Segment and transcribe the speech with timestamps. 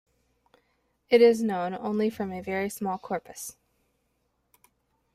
[1.11, 3.55] It is known only from a very small corpus.